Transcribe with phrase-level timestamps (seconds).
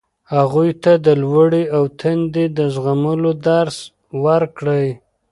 [0.33, 3.77] هغوی ته د لوږې او تندې د زغملو درس
[4.23, 4.87] ورکړئ.